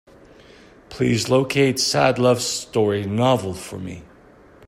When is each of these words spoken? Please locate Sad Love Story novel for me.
Please 0.89 1.29
locate 1.29 1.77
Sad 1.79 2.17
Love 2.17 2.41
Story 2.41 3.05
novel 3.05 3.53
for 3.53 3.77
me. 3.77 4.01